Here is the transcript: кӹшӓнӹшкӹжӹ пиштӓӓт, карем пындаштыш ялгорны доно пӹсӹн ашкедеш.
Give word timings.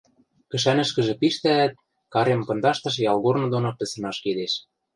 кӹшӓнӹшкӹжӹ 0.51 1.13
пиштӓӓт, 1.21 1.73
карем 2.13 2.41
пындаштыш 2.47 2.95
ялгорны 3.11 3.47
доно 3.53 3.69
пӹсӹн 3.77 4.03
ашкедеш. 4.11 4.53